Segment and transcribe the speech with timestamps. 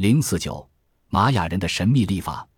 [0.00, 0.66] 零四九，
[1.10, 2.48] 玛雅人的神秘历法。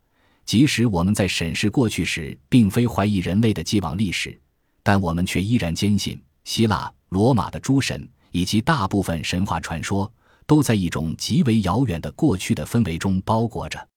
[0.44, 4.40] 即使我们在审视过去时，并非怀疑人类的既往历史，
[4.84, 10.08] 但我们却依然坚信，希腊、罗马的诸神以及大部分神话传说，
[10.46, 13.88] 都在一种极为遥远的过去的氛围中包裹着。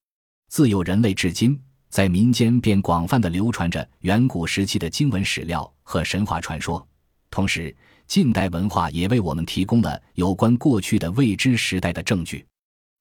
[0.50, 1.56] 自有人类至今，
[1.88, 6.84] 在民间便广泛的流传着远古时期的经文史料和神话传说。
[7.30, 7.76] 同时，
[8.08, 12.44] 近代文化也为我们提供了有关过去的未知时代的证据。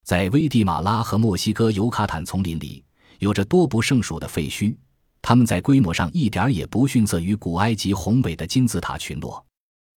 [0.05, 2.83] 在危地马拉和墨西哥尤卡坦丛林里，
[3.17, 4.75] 有着多不胜数的废墟，
[5.19, 9.43] 它们在规模上一点也不逊色于古埃及宏伟的金字塔群落。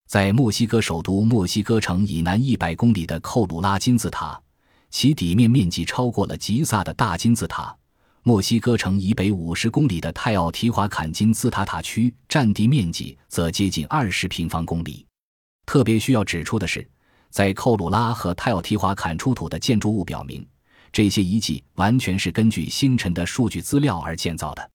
[0.07, 4.41] 在墨西哥首都墨西哥城以南一百公里的寇鲁拉金字塔，
[4.89, 7.77] 其底面面积超过了吉萨的大金字塔。
[8.23, 15.05] 墨西哥城以北五十公里的泰奥提华坎金字塔塔区占地面积则接近二十平方公里。
[15.67, 16.89] 特别需要指出的是，
[17.29, 20.45] 在寇鲁拉和泰奥提华坎出土的建筑物表明，
[20.91, 24.71] 这些遗迹完全是根据星辰的数据资料而建造的。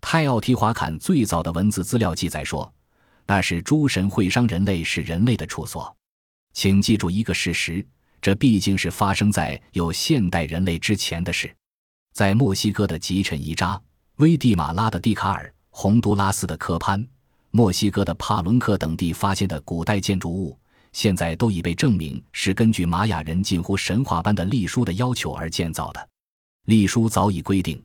[0.00, 2.70] 泰奥提华坎最早的文字资料记载说，
[3.26, 5.94] 那是诸神会商人类是人类的处所。
[6.52, 7.86] 请记住一个事实，
[8.20, 11.54] 这毕竟是发生在有现代人类之前的事。
[12.12, 13.80] 在墨西哥的吉臣伊扎、
[14.16, 17.06] 危地马拉的蒂卡尔、洪都拉斯的科潘、
[17.52, 20.58] 墨西哥的帕伦克等地发现的古代建筑物，
[20.92, 26.08] 现在都已被证明是根据玛雅人近乎神话般的历书的要求而建造的。
[26.66, 27.82] 历书早已规定，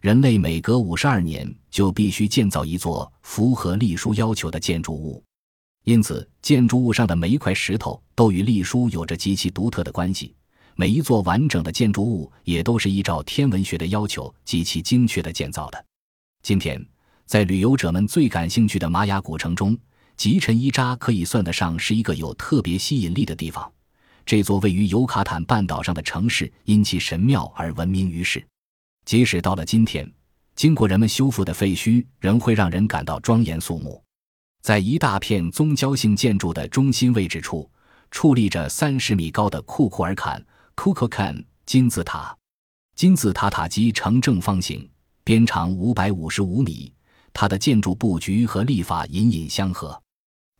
[0.00, 5.22] 人类每隔五十二年就必须建造一座符合历书要求的建筑物，
[5.84, 10.34] 因此建筑物上的每一块石头都与历书有着极其独特的关系。
[10.76, 15.84] 每一座完整的建筑物也都是依照天文学的要求极其精确地建造的。
[16.42, 16.82] 今天，
[17.26, 19.76] 在旅游者们最感兴趣的玛雅古城中，
[20.20, 23.72] 吉臣伊扎可以算得上是一个有特别吸引力的地方。
[24.26, 28.46] 这座位于尤卡坦半岛上的城市因其神庙而闻名于世。
[29.06, 30.06] 即使到了今天，
[30.54, 33.98] 经过人们修复的废墟仍会让人感到庄严肃穆。
[34.60, 37.66] 在一大片宗教性建筑的中心位置处，
[38.10, 40.44] 矗立着三十米高的库库尔坎。
[40.74, 42.36] 库克坎金字塔，
[42.94, 44.86] 金字塔塔基呈正方形，
[45.24, 46.92] 边长五百五十五米。
[47.32, 49.98] 它的建筑布局和立法隐隐相合。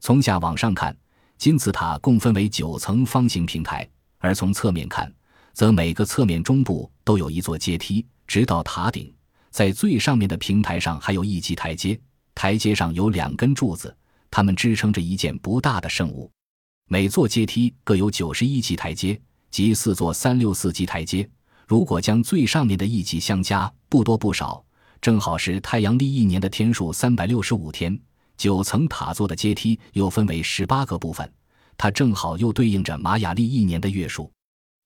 [0.00, 0.96] 从下往上看，
[1.36, 3.88] 金字塔共分为九层方形平台，
[4.18, 5.12] 而从侧面看，
[5.52, 9.12] 则每个侧面中部都有一座阶梯，直到塔顶。
[9.50, 12.00] 在最上面的平台上还有一级台阶，
[12.34, 13.94] 台阶上有两根柱子，
[14.30, 16.30] 它们支撑着一件不大的圣物。
[16.88, 19.20] 每座阶梯各有九十一级台阶。
[19.50, 21.28] 即四座三六四级台阶，
[21.66, 24.64] 如果将最上面的一级相加，不多不少，
[25.00, 28.00] 正好是太阳历一年的天数三百六十五天。
[28.40, 31.30] 九层塔座的阶梯又分为十八个部分，
[31.76, 34.32] 它正好又对应着玛雅历一年的月数。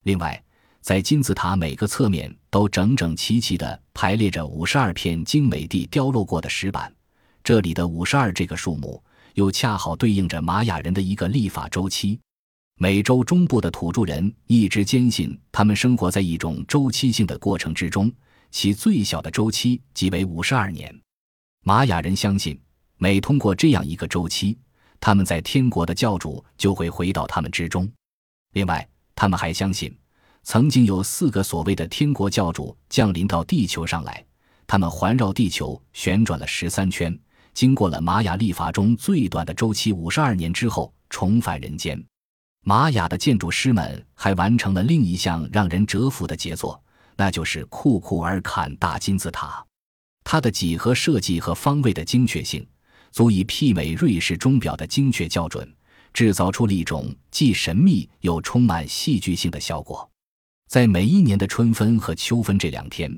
[0.02, 0.42] 另外，
[0.80, 6.92] 在金字塔每个侧面都整整齐齐地排列着五十二片精美地雕镂过的石板，
[7.44, 9.00] 这里的五十二这个数目
[9.34, 12.18] 又恰好对应着玛雅人的一个历法周期。
[12.80, 18.10] 美洲中部的土著人一直坚信，他们生活在一种周期性的过程之中，
[18.50, 20.92] 其最小的周期即为五十二年。
[21.62, 22.60] 玛雅人相信，
[22.98, 24.56] 每通过这样一个周期，
[25.00, 27.90] 他们在天国的教主就会回到他们之中。
[28.52, 29.94] 另外，他们还相信，
[30.42, 34.24] 曾经有四个所谓的天国教主降临到地球上来，
[34.66, 37.18] 他们环绕地球旋转了十三圈，
[37.52, 42.02] 经过了玛雅历法中最短的周期五十二年之后，重返人间。
[42.66, 46.82] 玛雅的建筑师们还完成了另一项让人折服的杰作，
[47.16, 49.62] 那就是库库尔坎大金字塔。
[50.24, 52.66] 它的几何设计和方位的精确性，
[53.14, 55.72] 足以媲美瑞士钟表的精确校准，
[56.12, 60.10] 制造出了一种既神秘又充满戏剧性的效果。
[60.66, 63.16] 在每一年的春分和秋分这两天，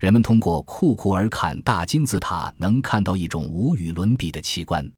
[0.00, 4.90] 人们通过库库尔坎大金字塔能看到一种无与伦比的奇观。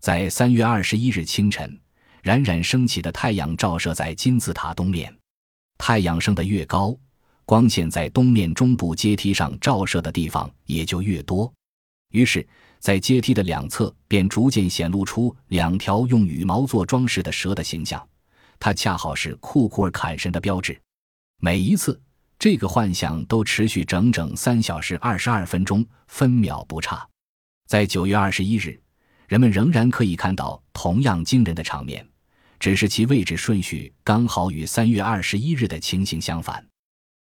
[0.00, 1.80] 在三月二十一日清晨。
[2.24, 5.14] 冉冉升起的太阳照射在金字塔东面，
[5.76, 6.96] 太阳升得越高，
[7.44, 11.52] 光线在东面中部阶梯上照射的地方也就越多。
[12.12, 12.48] 于是，
[12.84, 18.06] 在阶梯的两侧便逐渐显露出两条用羽毛做装饰的蛇的形象，
[18.60, 20.78] 它恰好是库库尔坎神的标志。
[21.40, 21.98] 每一次，
[22.38, 27.08] 这个幻想都持续整整三小时二十二分钟，分秒不差。
[27.66, 28.78] 在九月二十一日，
[29.28, 32.06] 人们仍然可以看到同样惊人的场面。
[32.60, 36.62] 只是其位置顺序刚好与三月二十一日的情形相反。